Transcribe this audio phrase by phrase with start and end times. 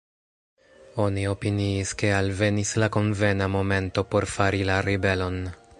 [1.03, 5.43] Oni opiniis, ke alvenis la konvena momento por fari la ribelon.